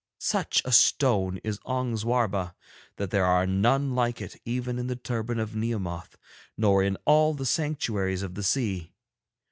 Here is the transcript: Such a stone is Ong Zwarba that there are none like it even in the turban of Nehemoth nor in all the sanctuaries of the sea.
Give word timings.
Such 0.17 0.63
a 0.65 0.71
stone 0.71 1.39
is 1.43 1.59
Ong 1.63 1.95
Zwarba 1.95 2.55
that 2.95 3.11
there 3.11 3.23
are 3.23 3.45
none 3.45 3.93
like 3.93 4.19
it 4.19 4.35
even 4.45 4.79
in 4.79 4.87
the 4.87 4.95
turban 4.95 5.37
of 5.39 5.55
Nehemoth 5.55 6.17
nor 6.57 6.81
in 6.81 6.97
all 7.05 7.35
the 7.35 7.45
sanctuaries 7.45 8.23
of 8.23 8.33
the 8.33 8.41
sea. 8.41 8.93